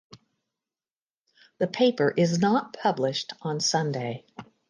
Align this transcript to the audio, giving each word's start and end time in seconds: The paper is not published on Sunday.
The 1.59 1.67
paper 1.67 2.11
is 2.17 2.39
not 2.39 2.73
published 2.73 3.33
on 3.43 3.59
Sunday. 3.59 4.25